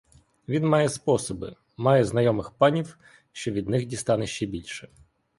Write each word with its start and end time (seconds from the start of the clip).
Він 0.47 0.67
має 0.67 0.89
способи, 0.89 1.55
має 1.77 2.05
знайомих 2.05 2.51
панів, 2.51 2.97
що 3.31 3.51
від 3.51 3.69
них 3.69 3.85
дістане 3.85 4.27
ще 4.27 4.45
більше. 4.45 4.87